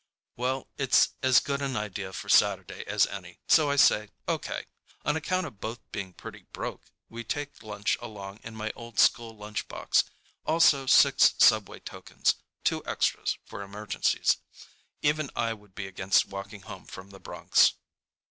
Well, 0.35 0.67
it's 0.79 1.09
as 1.21 1.39
good 1.39 1.61
an 1.61 1.77
idea 1.77 2.11
for 2.11 2.27
Saturday 2.27 2.83
as 2.87 3.05
any, 3.05 3.37
so 3.47 3.69
I 3.69 3.75
say 3.75 4.09
O.K. 4.27 4.65
On 5.05 5.15
account 5.15 5.45
of 5.45 5.59
both 5.61 5.79
being 5.91 6.13
pretty 6.13 6.47
broke, 6.51 6.81
we 7.07 7.23
take 7.23 7.61
lunch 7.61 7.99
along 8.01 8.39
in 8.41 8.55
my 8.55 8.71
old 8.71 8.97
school 8.97 9.35
lunchbox. 9.37 10.05
Also 10.43 10.87
six 10.87 11.35
subway 11.37 11.81
tokens—two 11.81 12.83
extras 12.83 13.37
for 13.45 13.61
emergencies. 13.61 14.37
Even 15.03 15.29
I 15.35 15.53
would 15.53 15.75
be 15.75 15.85
against 15.85 16.25
walking 16.29 16.61
home 16.63 16.85
from 16.85 17.11
the 17.11 17.19
Bronx. 17.19 17.73